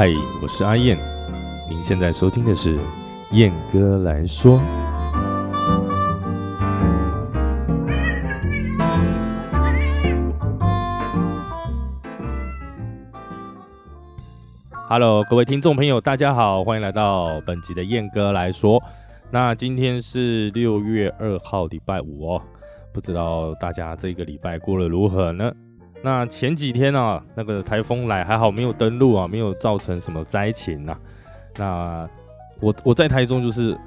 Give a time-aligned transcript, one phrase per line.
[0.00, 0.08] 嗨，
[0.40, 0.96] 我是阿燕，
[1.68, 2.78] 您现在收听的是
[3.32, 4.58] 燕哥来说。
[14.88, 18.82] Hello，各位听众朋友，大家好，欢迎来到本集的燕哥来说。
[19.30, 22.42] 那今天是六月二号，礼拜五哦，
[22.94, 25.52] 不知道大家这个礼拜过得如何呢？
[26.02, 30.96] 那前几天啊，那个台风来还好没有登陆啊，没有造成什么灾情呐。
[31.56, 32.08] 那
[32.58, 33.78] 我我在台中就是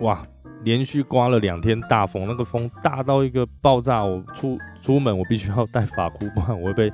[0.00, 0.22] 哇，
[0.62, 6.92] 连续刮了两天大风，那个风大到一个爆炸，我出出门我必须要戴发箍，不然我会被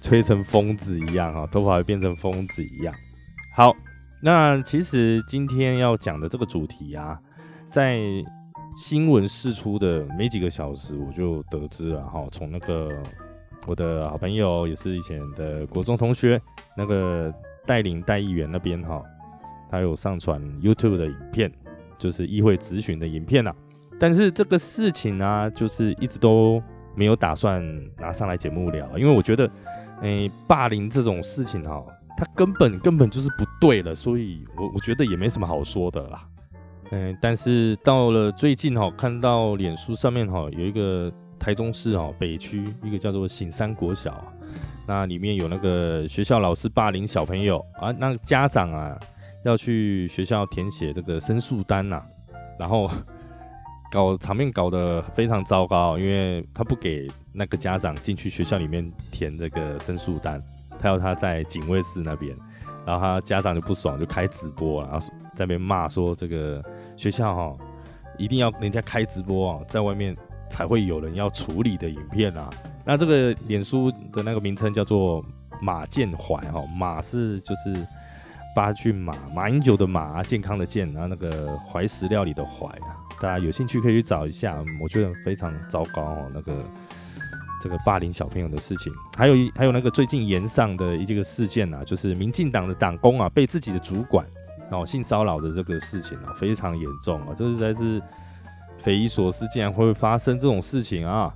[0.00, 2.94] 吹成疯子一样啊，头发会变成疯子一样。
[3.54, 3.74] 好，
[4.22, 7.18] 那其实今天要讲的这个主题啊，
[7.68, 8.00] 在
[8.78, 12.90] 新闻释出的没几个小时，我就得知了哈，从那个。
[13.66, 16.40] 我的好朋友也是以前的国中同学，
[16.76, 17.34] 那个
[17.66, 19.02] 带领代议员那边哈，
[19.68, 21.52] 他有上传 YouTube 的影片，
[21.98, 23.52] 就是议会咨询的影片呐。
[23.98, 26.62] 但是这个事情呢，就是一直都
[26.94, 27.60] 没有打算
[27.98, 29.50] 拿上来节目聊，因为我觉得，
[30.02, 31.84] 诶，霸凌这种事情哈，
[32.16, 36.24] 它根本根本就是不对了，所以我我觉得也没什么好说的啦。
[36.92, 41.12] 嗯，但是到了最近哈，看到脸书上面哈有一个。
[41.38, 44.24] 台中市哦，北区一个叫做醒山国小，
[44.86, 48.98] 那里面有那个学校老师霸凌小朋友啊，那家长啊
[49.44, 52.02] 要去学校填写这个申诉单呐，
[52.58, 52.90] 然后
[53.92, 60.42] 搞场面搞得非常糟糕，因为他不给那个家长进去学校里面填这个申诉单，
[60.80, 62.36] 他要他在警卫室那边，
[62.84, 64.98] 然后他家长就不爽，就开直播，然后
[65.34, 66.64] 在那边骂说这个
[66.96, 67.56] 学校哈
[68.18, 70.16] 一定要人家开直播啊，在外面。
[70.48, 72.48] 才会有人要处理的影片啊，
[72.84, 75.24] 那这个脸书的那个名称叫做
[75.60, 77.74] 马健怀哈，马是就是
[78.54, 86.54] 八骏马，马英九的马，健康的健，然后那个怀石料理的怀啊，大家有兴趣可以去找一下，我觉得非常糟糕哦，那个
[87.60, 94.24] 这个霸凌小朋友的事情，还有一还有那个最近延上的一个事件啊，就是民进党的党工啊被自己的主管
[94.70, 98.00] 然后性骚扰的这个事情啊，非常严重啊，这实在是。
[98.86, 101.34] 匪夷所思，竟然会发生这种事情啊！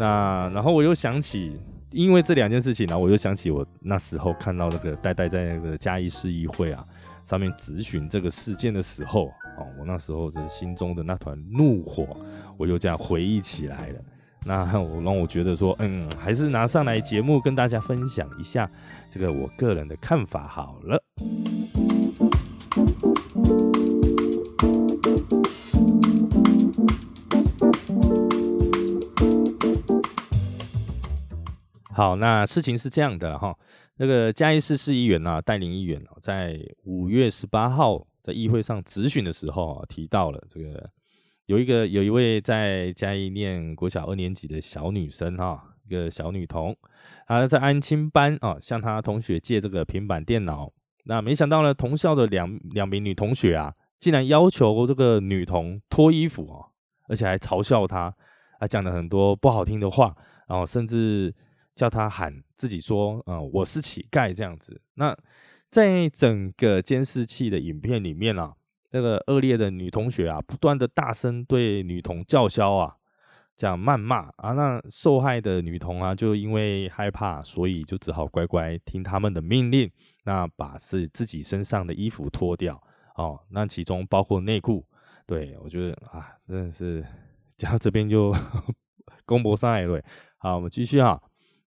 [0.00, 1.56] 那然后我又想起，
[1.92, 6.84] 因为这两件事情呢，我又想起我那时候看到那个呆呆在那个嘉义市议会啊
[7.22, 9.26] 上面咨询这个事件的时候，
[9.58, 12.16] 哦，我那时候的心中的那团怒火，
[12.56, 14.00] 我又这样回忆起来了。
[14.44, 18.68] 那我让我觉得说，嗯，还是拿上来节目跟大家分享一下
[19.08, 21.00] 这个我个人的看法好了。
[31.98, 33.52] 好，那事情是这样的哈，
[33.96, 40.88] 那个嘉义市市议员啊，带领议员哦，在五月十八号在议会上质询的时候啊，提到了这个
[41.46, 46.72] 有一个有一位在嘉义念国小二年级的小女生哈，一个小女童，
[47.26, 50.72] 她在安亲班啊，向她同学借这个平板电脑，
[51.06, 56.64] 那没想到呢，同校的两两名女同学啊，竟然要求这个女童脱衣服哦，
[57.08, 58.14] 而且还嘲笑她，
[58.60, 60.14] 还讲了很多不好听的话，
[60.46, 61.34] 然后甚至。
[61.78, 64.82] 叫他喊自己说：“嗯，我是乞丐。”这样子。
[64.94, 65.16] 那
[65.70, 68.52] 在整个监视器的影片里面啊，
[68.90, 72.96] 那个恶劣的女同学啊，不断的大声对女童叫嚣啊，
[73.56, 74.50] 这样谩骂啊。
[74.54, 79.88] 那受害的女童啊，就因为害怕，所以就只好乖乖听他们的命令，
[80.24, 82.82] 那把是自己身上的衣服脱掉
[83.14, 83.40] 哦。
[83.50, 84.84] 那其中包括内裤。
[85.26, 87.06] 对我觉得啊，真的是
[87.56, 88.34] 讲到这边就
[89.24, 90.02] 公博上来了。
[90.38, 91.20] 好，我们继续啊。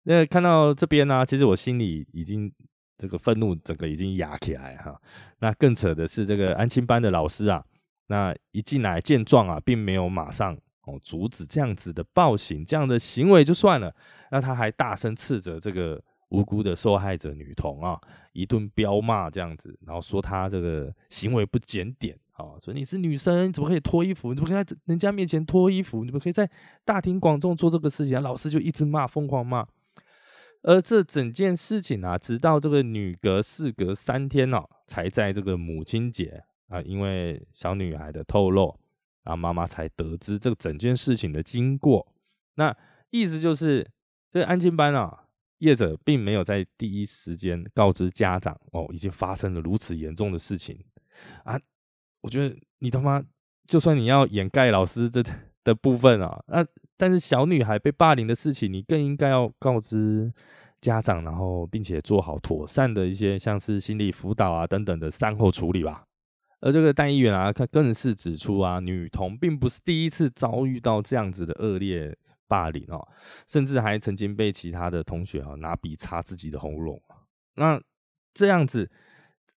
[0.05, 2.53] 那看到这边呢，其实我心里已经
[2.97, 5.01] 这个愤怒整个已经压起来哈。
[5.41, 7.65] 那更扯的是，这个安亲班的老师啊，
[8.07, 13.95] 那一进来见状啊，并没有马上哦阻止这样子的暴行，这样的行为就算了，
[14.31, 18.01] 那他还大声斥责这个无辜的受害者女童啊，
[18.33, 24.33] 一顿彪骂这样子，然后说她这个行为不检点啊，说你是女生，你怎么可以脱衣服？
[24.33, 26.05] 你怎么可以在人家面前脱衣服？
[26.05, 26.49] 你们可以在
[26.85, 28.21] 大庭广众做这个事情？
[28.23, 29.67] 老师就一直骂，疯狂骂。
[30.63, 38.79] 而这整件事情啊，直到这个女隔事隔三天哦，才在这个母亲节啊，因为小女孩的透露，
[39.25, 42.13] 啊妈妈才得知这整件事情的经过。
[42.55, 42.77] 那
[43.11, 43.89] 意思就是，
[44.31, 45.25] 这个安静班啊，
[45.59, 50.85] 业者并没有在第一时间告知家长哦，已经发生了如此严重的事情
[51.45, 51.59] 啊。
[52.21, 53.25] 我觉得你他妈，
[53.67, 55.23] 就算你要掩盖老师这
[55.65, 56.63] 的部分啊，那
[57.01, 60.31] 但是小女孩被霸凌的事情，你更应该要告知。
[60.81, 66.05] 家长，然后并且做好妥善的一些像是心理辅导啊等等的善后处理吧。
[66.61, 72.17] 而这个戴议员啊，他更是指出啊，女童并不是第一次遭遇到这样子的恶劣
[72.49, 73.07] 霸凌哦，
[73.47, 76.99] 甚至还曾经被其他的同学啊拿笔插自己的喉咙。
[77.57, 77.79] 那
[78.33, 78.91] 这样子，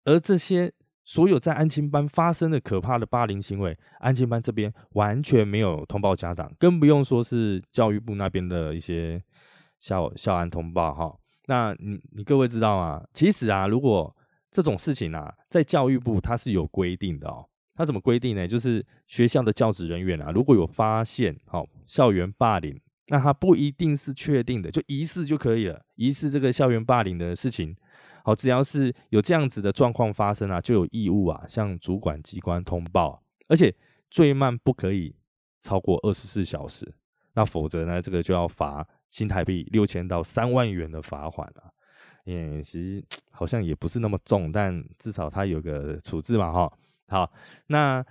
[0.03, 0.69] 而这些
[1.05, 9.21] 所有在安亲班发生的可怕的霸凌行为，安亲班这边完全没有通报家长，更不用说是教育部那边的一些
[9.79, 11.15] 校校安通报哈。
[11.47, 13.03] 那你你各位知道吗？
[13.13, 14.15] 其实啊，如果
[14.49, 17.45] 这种事情啊，在教育部它是有规定的哦。
[17.75, 18.47] 它怎么规定呢？
[18.47, 25.81] 就是学校的教职人员啊，如果有发现好校园霸凌，那他不一定是确定的，就疑似就可以了。
[25.95, 27.75] 疑似这个校园霸凌的事情，
[28.23, 33.75] 好，只要是有这样子的状况发生啊，就有义务啊向主管机关通报，而且
[34.09, 35.15] 最慢不可以
[35.59, 36.95] 超过二十四小时，
[37.33, 41.69] 那否则呢，这个就要罚新台币六千到三万元的罚款啊。
[42.25, 46.73] 嗯，其实 好像也不是那么重，但至少他有个处置嘛，哈。
[47.07, 47.31] 好，
[47.67, 48.03] 那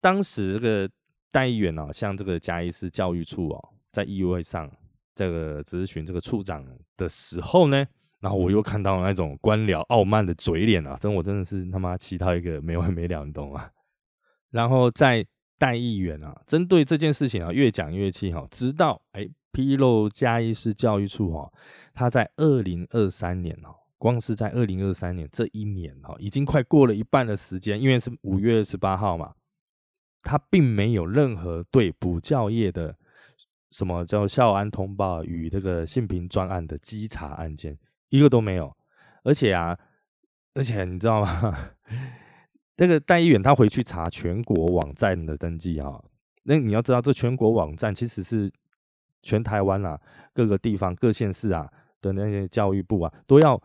[0.00, 0.90] 当时这个
[1.30, 4.70] 代议员呢，向这个嘉义市教育处哦，在议会上
[5.14, 6.66] 这个咨询这个处长
[6.96, 7.86] 的时候呢，
[8.24, 13.68] 然后我又看到那种官僚傲慢的嘴脸啊，真我真的是他妈气到一个没完没了，你懂吗？
[14.50, 15.24] 然后在
[15.58, 19.28] 代议员啊，针对这件事情啊，越讲越气哈，直到哎。
[19.54, 21.48] 披露嘉义市教育处哈，
[21.92, 29.32] 他在二零二三年哦，光是在二零二三年这一年哦，已经快过了一半的时间，因为是五月二十八号嘛，
[30.24, 32.96] 他并没有任何对补教业的
[33.70, 37.78] 什么叫校安通报与这个性平专案的稽查案件
[38.16, 38.74] 一个都没有，
[39.22, 39.78] 而且啊，
[40.54, 41.70] 而且你知道吗？
[42.76, 46.02] 那个代议员他回去查全国网站的登记啊，
[46.44, 48.50] 那你要知道这全国网站其实是。
[49.26, 49.98] 全台湾啊，
[50.34, 51.66] 各个地方、各县市啊
[52.02, 53.58] 的那些教育部啊，都要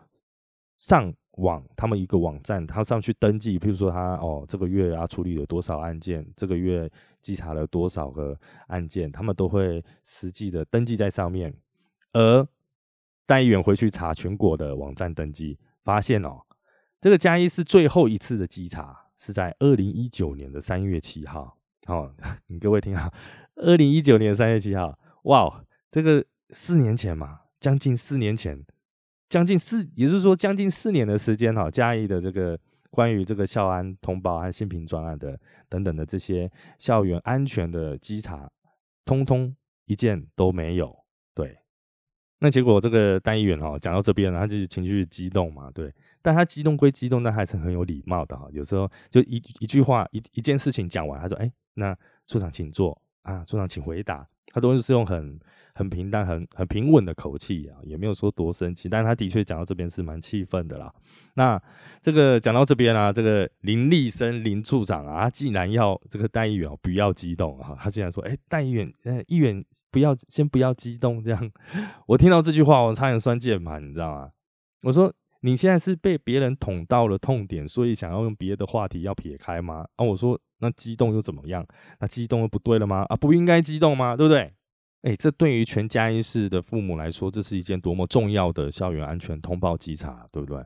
[0.78, 3.58] 上网，他们一个网站，他上去登记。
[3.58, 8.34] 譬如说，他哦，这个月啊处理了多少案件，这个月稽查了多少个
[8.68, 11.54] 案件，他们都会实际的登记在上面。
[12.14, 12.48] 而
[13.30, 16.40] 带议员回去查全国的网站登记，发现哦，
[17.00, 21.56] 这个嘉义是最后一次的稽查是在二零一九年的三月七号。
[21.86, 22.12] 哦，
[22.48, 23.08] 你各位听好，
[23.54, 24.98] 二零一九年三月七号。
[25.26, 28.66] 哇，这个四年前嘛，将近四年前，
[29.28, 32.58] 将近四，也就是说将近四年的时间哈，嘉义的这个
[32.90, 35.38] 关于这个校安通报和新平专案的
[35.68, 38.50] 等等的这些校园安全的稽查，
[39.04, 39.54] 通通
[39.84, 41.04] 一件都没有。
[41.32, 41.58] 对，
[42.40, 48.48] 那结果这个单议员哦讲到这边，他就情绪激动嘛，对，但他激动归激动，但还是很有礼貌的哈。
[48.50, 51.96] 有时候就一一句话一一件事情讲完，他说：“哎，那
[52.26, 55.38] 处长请坐啊，处长请回答。”他都是用很
[55.74, 60.92] 很平淡、很很平稳的口气啊，也没有说多生气，但他的确讲到这边是蛮气愤的啦。
[61.34, 61.60] 那
[62.00, 71.50] 这个讲到这边啊，这个林立生林处长啊，他竟然要这个代议员不要激动啊，他竟然说：“哎，代议员，呃，议员不要先不要激动。”这样，
[72.06, 74.30] 我听到这句话，我差点摔键盘，你知道吗？
[74.82, 75.12] 我说。
[75.42, 79.86] 你现在是被别人捅到了痛点，所以想要用别的话题要撇开吗？
[79.96, 81.66] 啊，我说那激动又怎么样？
[81.98, 83.06] 那激动又不对了吗？
[83.08, 84.14] 啊，不应该激动吗？
[84.14, 84.52] 对不对？
[85.02, 90.58] 哎，这对于全家一世的父母来说，这是一件多么重要的校园安全通报稽查，对不对？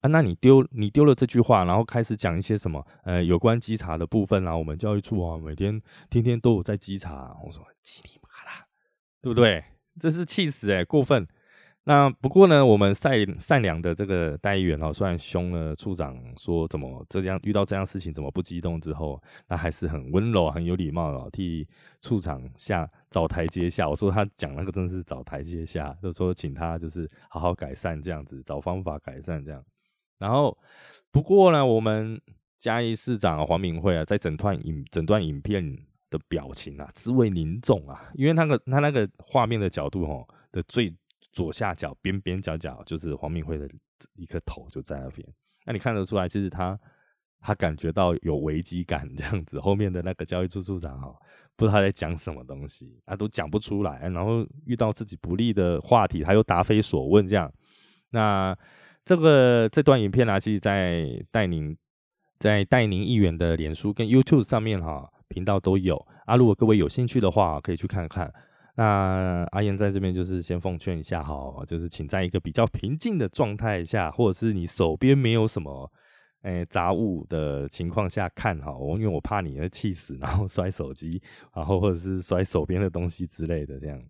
[0.00, 2.84] 啊，那你丢你丢了这句话，然后开始讲一些什么？
[3.04, 7.36] 呃，有关稽查的部分啊，我们教育处啊，每天天天都有在稽查。
[7.44, 8.66] 我说气你妈啦，
[9.20, 9.64] 对不对？
[10.00, 11.28] 这是气死哎，过分。
[11.84, 21.66] 那不过呢，我们善善良的这个代议员哦，虽然凶了处长，说怎么这样遇到这样事情怎么不激动之后，那还是很温柔、很有礼貌的替
[22.00, 23.88] 处长下找台阶下。
[23.88, 29.60] 我说他讲那个真的是找台阶下，就说请他就是好好改善这样子，找方法改善这样。
[30.18, 30.56] 然后
[31.10, 32.20] 不过呢，我们
[32.60, 35.76] 嘉义市长黄明慧啊，在整段影整段影片
[36.10, 40.94] 的表情啊，滋味凝重啊，因为那个他那个画面的角度哦的最。
[41.32, 43.68] 左下角边边角角就是黄敏惠的
[44.14, 45.26] 一颗头就在那边，
[45.64, 46.78] 那你看得出来，其实他
[47.40, 49.58] 他感觉到有危机感这样子。
[49.58, 51.12] 后面的那个教育处处长哈，
[51.56, 54.08] 不知道他在讲什么东西，啊，都讲不出来。
[54.10, 57.52] 然后遇到自己不利的话题，他又答非所问这样。
[58.10, 58.56] 那
[59.04, 61.76] 这个这段影片呢，其实在戴宁
[62.38, 65.96] 在戴宁议员的脸书跟 YouTube 上面哈频道都有
[66.26, 66.36] 啊。
[66.36, 68.32] 如果各位有兴趣的话，可以去看看。
[68.74, 75.92] 那阿燕在这边就是先奉劝一下哈，就是请在一个比较平静的状态下，或者是你手边没有什么
[76.42, 81.22] 诶杂物的情况下看哈，我因为我怕你会气死，然后摔手机，
[81.54, 84.02] 然后或者是摔手边的东西之类的这样。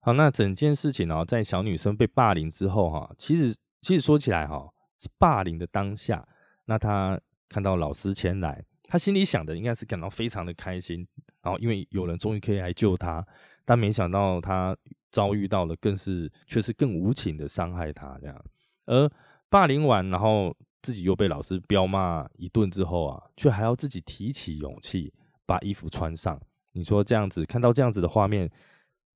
[0.00, 6.26] 好，那整件事情呢，在小女生被霸凌之后哈，其实其实说起来哈，是霸凌的当下，
[6.66, 11.06] 那她看到老师前来，她心里想的应该是感到非常的开心，
[11.42, 13.26] 然后因为有人终于可以来救她，
[13.68, 14.74] 但没想到他
[15.10, 18.44] 遭遇到了更是却是更无情的伤害他这样，
[18.86, 19.10] 而
[19.50, 25.12] 霸凌完，然后自己又被老师彪骂一顿之后啊，却还要自己提起勇气
[25.44, 26.40] 把衣服穿上，
[26.72, 28.50] 你说这样子看到这样子的画面。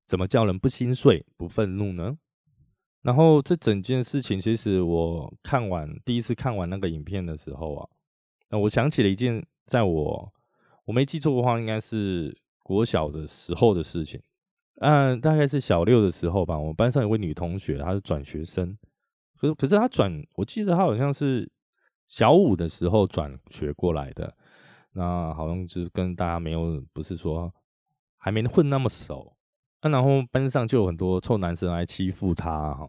[0.05, 2.19] 怎么叫人不心碎、不愤怒呢？
[3.01, 7.89] 然后这整件事情，其实我看完第一次看完那个影片的时候啊，
[8.51, 10.33] 那我想起了一件，在我
[10.85, 14.21] 我没记错的话，应该是国小的时候的事情。
[14.77, 16.59] 嗯，大概是小六的时候吧。
[16.59, 18.77] 我们班上有位女同学，她是转学生，
[19.39, 21.51] 可是可是她转，我记得她好像是
[22.07, 24.35] 小五的时候转学过来的。
[24.95, 27.53] 那好像就是跟大家没有，不是说
[28.17, 29.37] 还没混那么熟。
[29.83, 32.89] 那然后班上就有很多臭男生来欺负她哈。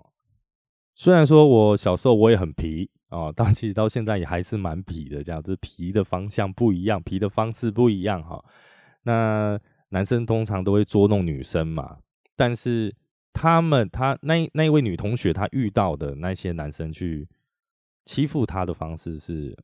[0.96, 8.44] 虽然说我小时候我也很皮啊，但其实到现在也还是蛮皮的，这样子皮的方向不一样，皮的方式不一样哈。
[9.04, 9.60] 那
[9.94, 12.00] 男生通常都会捉弄女生嘛，
[12.36, 12.94] 但是
[13.32, 17.28] 他们他那那一位女同学她遇到的那些男生去
[18.04, 19.56] 欺负她的方式是，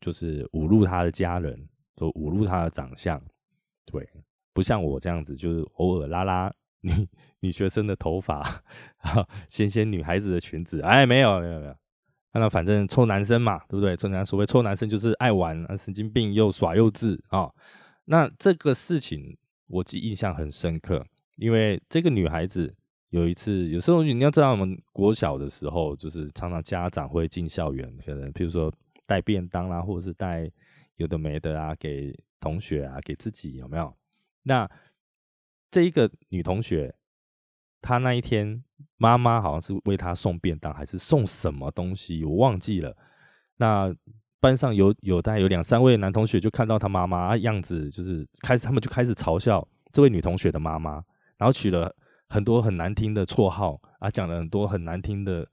[0.00, 3.20] 就是侮辱她的家人，就侮辱她的长相，
[3.84, 4.08] 对。
[4.52, 6.92] 不像我这样子，就是偶尔拉拉女
[7.40, 8.62] 女学生的头发，
[9.48, 10.80] 掀掀女孩子的裙子。
[10.82, 11.74] 哎，没有没有没有，
[12.32, 13.96] 那反正臭男生嘛，对不对？
[13.96, 17.50] 臭男所谓臭男生就是爱玩啊，神经病又耍幼稚啊。
[18.06, 19.36] 那这个事情
[19.68, 21.04] 我记印象很深刻，
[21.36, 22.74] 因为这个女孩子
[23.10, 28.72] 有一次，有时候你要知道，我们国小的时候，就是常常家长会进校园，可能比如说
[29.06, 30.50] 带便当啦，或者是带
[30.96, 33.94] 有的没的啊，给同学啊，给自己有没有？
[34.42, 34.68] 那
[35.70, 36.94] 这一个女同学，
[37.80, 38.64] 她那一天
[38.96, 42.96] 妈妈好像是为她送便当，还是送什么东西，我忘记了。
[43.56, 43.94] 那
[44.40, 51.02] 班上有有大概有两三位男同学就看到她妈妈样子，就是开始他们就开始嘲笑这位女同学的妈妈，
[51.36, 51.94] 然后取了
[52.28, 55.46] 很多很难听的绰号啊，讲了很多很难听的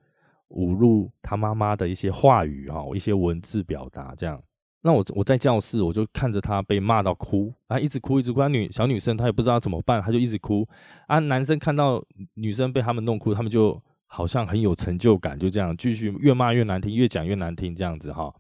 [0.49, 4.41] 侮辱她妈妈的一些话语啊，一些文字表达这样。
[4.81, 8.47] 那我我在教室，我就看着他被骂到哭啊，一直哭一直哭。
[8.47, 10.63] 女小女生她也不知道怎么办，她就一直哭
[11.07, 11.17] 啊。
[11.17, 11.99] 男生看到
[12.35, 18.31] 女生被他们弄哭，他们就好像很有成就感，就这样继续越骂越难听，越讲越难听这样子哈。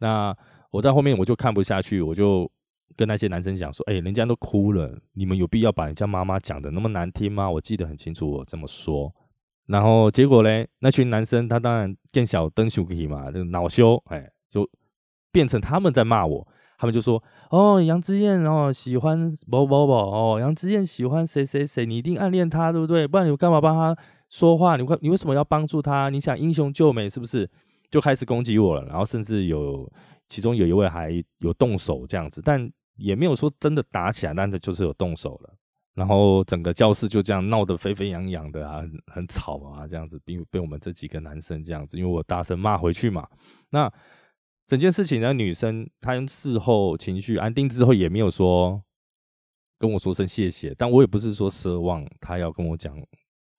[0.00, 0.36] 那
[0.70, 2.50] 我在后面我就看不下去，我就
[2.96, 9.14] 跟那些男生讲说：“哎，人家都哭了，你们有必要把人家妈妈讲的那么难听吗？”我记得很清楚，我这么说。
[9.66, 14.68] 然后结果嘞，那群男生他当然更小登羞气嘛，就恼羞，哎，就。
[15.32, 16.44] 变成他们在骂我，
[16.76, 19.16] 他们就说：“哦，杨之燕哦，喜欢
[19.46, 23.06] 某某某哦，杨之燕喜欢谁谁谁，你一定暗恋他，对不对？
[23.06, 23.96] 不然你干嘛帮他
[24.28, 24.76] 说话？
[24.76, 26.08] 你你为什么要帮助他？
[26.08, 27.48] 你想英雄救美是不是？”
[27.90, 29.90] 就开始攻击我了，然后甚至有
[30.28, 35.54] 其中有一位还有动手这样子，但也没有说真的打起来，但是就是有动手了。
[35.94, 38.82] 然后整个教室就这样闹得沸沸扬扬的啊，
[39.12, 43.28] 很吵啊，这样子被被我们这几个男生这样子，因为我大声骂回去嘛，
[43.70, 43.92] 那。
[44.66, 48.80] 整件事情呢，女生她事后情绪安定之后，也没有说
[49.80, 52.96] 跟我说声谢谢，但我也不是说奢望她要跟我讲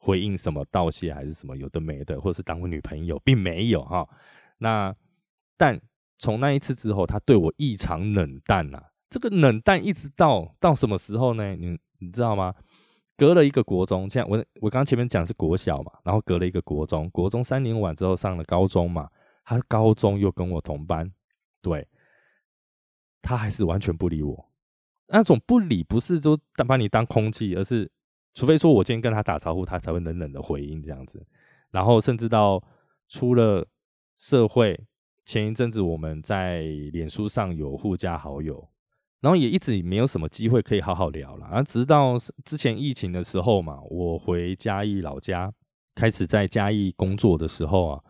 [0.03, 4.07] 回应什么道谢还是什么有的没的，或是当我女朋友，并没有哈。
[4.57, 4.93] 那
[5.55, 5.79] 但
[6.17, 8.81] 从那一次之后，他对我异常冷淡呐。
[9.11, 11.55] 这个冷淡一直到到什么时候呢？
[11.55, 12.53] 你你知道吗？
[13.15, 19.07] 隔了一个国中，像我我刚刚前面讲是国小嘛，然后隔了一个国中，国中三年完之后上了高中嘛。
[19.43, 21.11] 他高中又跟我同班，
[21.61, 21.87] 对，
[23.21, 24.49] 他还是完全不理我。
[25.07, 27.91] 那种不理不是说把你当空气，而是
[28.33, 31.25] 除非说我今天跟他打招呼，他才会冷冷的回应这样子。
[31.71, 32.61] 然后甚至到
[33.07, 33.67] 出了
[34.17, 34.79] 社会，
[35.25, 36.61] 前一阵子我们在
[36.91, 38.69] 脸书上有互加好友，
[39.19, 41.45] 然后也一直没有什么机会可以好好聊了。
[41.45, 45.51] 啊，直到之前疫情的时候嘛，我回嘉义老家，
[45.95, 48.03] 开始在嘉义工作的时候啊。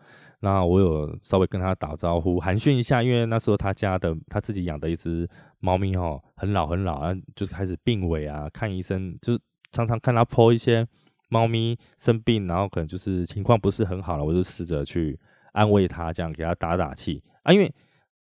[0.44, 5.28] 那我有稍微跟他打招呼寒暄一下，因为那时候他家的他自己养的一只
[5.60, 9.38] 猫咪哦，很老很老啊，就是开始病危啊，看医生就
[9.72, 10.86] 常常看他剖一些
[11.28, 15.18] 猫咪生病，然后可能就是情况不是很好了，我就试着去
[15.52, 17.52] 安慰他，这样给他打打气啊。
[17.52, 17.74] 因为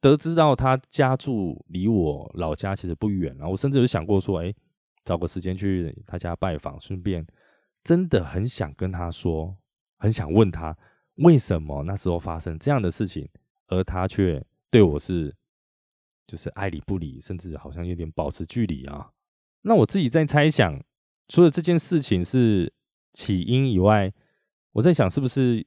[0.01, 4.53] 得知到他家住离我老家其实不远啊，我甚至有想过说，哎，
[5.03, 7.25] 找个时间去他家拜访，顺便
[7.83, 9.55] 真的很想跟他说，
[9.97, 10.75] 很想问他。
[11.17, 13.29] 为什么那时候发生这样的事情，
[13.67, 15.31] 而他却对我是
[16.25, 19.11] 就是爱理不理，甚至好像有点保持距离啊？
[19.61, 20.83] 那我自己在猜想，
[21.33, 22.71] 除了这件事情是
[23.13, 24.13] 起因以外，
[24.71, 25.65] 我在想是不是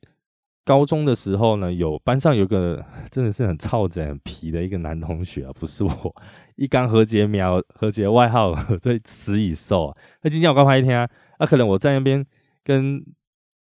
[0.65, 6.17] 高中的时候呢，有班上有个真的是很操子、很皮的一个男同学啊，不是我，
[6.55, 9.93] 一刚何洁苗，何洁外号最死蚁兽，
[10.23, 12.25] 那今天我刚拍一天啊，那可能我在那边
[12.63, 13.05] 跟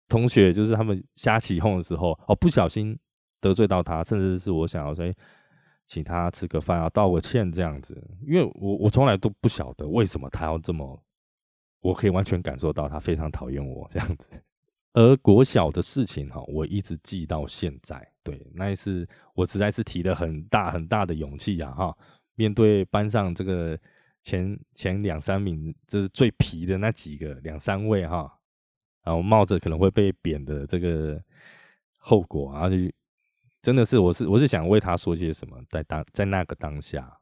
[0.08, 2.99] 同学就是他们瞎起哄的时候，哦，不小心
[3.38, 5.04] 得罪到他，甚至是我想要说
[5.84, 10.99] 请他吃个饭啊，道个歉这样子，因为我我从来都不晓得为什么他要这么。
[11.82, 14.30] 我可以完全感受到他非常讨厌我 这样子，
[14.94, 18.10] 而国小的事情哈，我一直记到现在。
[18.22, 21.94] 对，那一次我实在是提了很大很大的勇气呀哈，
[22.36, 23.78] 面对班上这个
[24.22, 28.32] 前前两三名，这是最皮的那几个两三位哈，
[29.04, 31.20] 然后冒着可能会被贬的这个
[31.96, 32.76] 后果，啊就
[33.60, 37.18] 真的是我是我是想为他说些什么，在当在那个当下。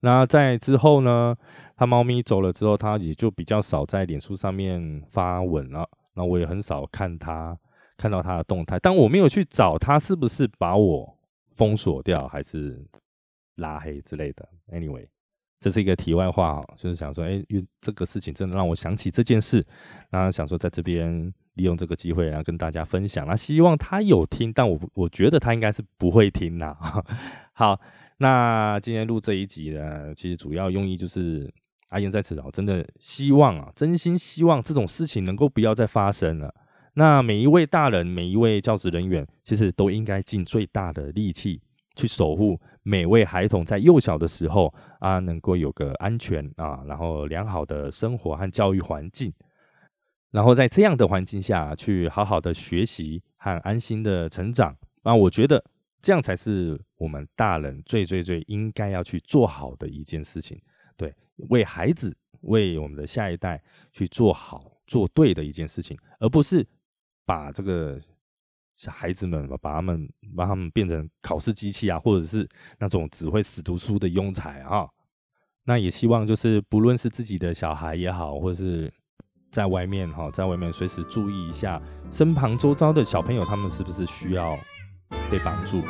[0.00, 1.36] 那在之后呢？
[1.76, 5.88] 他猫咪走了之后，他也就比较少在脸书上面发文了。
[6.14, 7.56] 那我也很少看他
[7.96, 11.16] 看到他的动态，但我没有去找他是不是把我
[11.52, 12.84] 封锁掉，还是
[13.54, 14.48] 拉黑之类的。
[14.72, 15.06] Anyway，
[15.60, 19.64] 这是一个题外话哈，就是想说，哎，因为这个事情真的让我想起这件事，
[20.10, 23.24] 那想说在这边利用这个机会，然后跟大家分享。
[23.24, 26.76] 那希望他有听，但我我觉得他应该是不会听啦。
[27.54, 27.80] 好。
[28.20, 31.48] 那今天录这一集呢，其实主要用意就是
[31.90, 36.52] 阿燕在此哦，真的希望啊，真心希望这种事情能够不要再发生了。
[36.94, 41.62] 那每一位大人，每一位教职人员，其实都应该尽最大的力气
[41.94, 49.32] 去守护每位孩童在幼小的时候啊，能够有个安全啊，然后良好的生活和教育环境，
[50.32, 55.64] 然后在这样的环境下去好好的学习和安心的成长啊，我觉得。
[56.00, 60.60] 这样才是我们大人最最最应该要去做好的一件事情，
[60.96, 61.14] 对，
[61.48, 63.62] 为孩子、为我们的下一代
[63.92, 66.66] 去做好、做对的一件事情，而不是
[67.26, 67.98] 把这个
[68.76, 74.88] 小孩子们把他们把他们变成考试机器啊，或者是那种只会死读书的庸才啊。
[75.64, 78.90] 那也希望就是不论是自己的小孩也好，或者是
[79.50, 84.56] 在外面哈，在外面随时注意一下身旁周遭的小朋友，他们是不是需要。
[85.30, 85.82] 被帮助。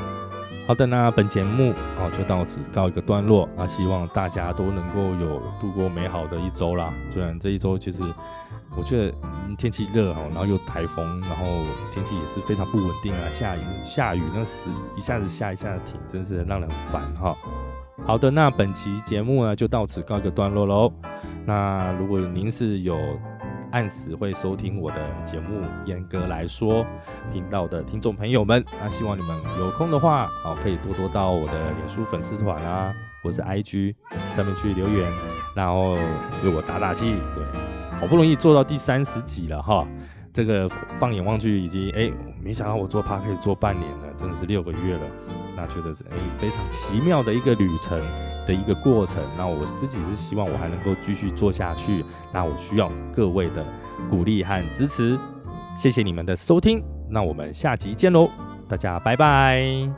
[0.67, 6.93] 好的，那本节目哦就到此告一个段落啊，希望大家都能够有度过美好的一周啦。
[7.11, 8.03] 虽然这一周其实
[8.77, 9.15] 我觉得
[9.57, 11.47] 天气热哈，然后又台风，然后
[11.91, 17.35] 天气也是非常不稳定啊，下雨下雨那时一下子下一下子停，真是让人烦哈。
[18.05, 20.93] 好的，那本期节目呢就到此告一个段落喽。
[21.47, 22.95] 那如果您是有
[23.79, 26.85] 按时会收听我的节目，严格来说，
[27.33, 33.95] 频道的听众朋友们，那希望你们有空的话，好可以多多到我的脸书粉丝团啊，或是 IG
[34.35, 35.09] 上面去留言，
[35.55, 35.93] 然后
[36.43, 37.15] 为我打打气。
[37.33, 37.45] 对，
[38.01, 39.87] 好不容易做到第三十集了哈，
[40.33, 42.11] 这个放眼望去，已经哎，
[42.43, 45.01] 没想到我做 p a 可以做半年了，真的是六个月了。
[45.57, 48.01] 那觉得是哎非常奇妙的一个旅程
[48.47, 49.23] 的一个过程。
[49.37, 52.05] 那我自己是希望我还能够继续做下去。
[52.33, 53.65] 那我需要各位的
[54.09, 55.19] 鼓励和支持。
[55.77, 56.83] 谢谢你们的收听。
[57.11, 58.31] 那我们下集见喽，
[58.69, 59.89] 大家拜拜。